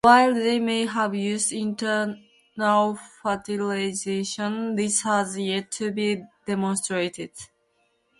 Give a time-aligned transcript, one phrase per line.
[0.03, 7.29] While they may have used internal fertilization, this has yet to be demonstrated.